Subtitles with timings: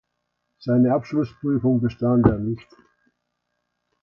[0.57, 2.67] Seine Abschlussprüfung bestand er nicht.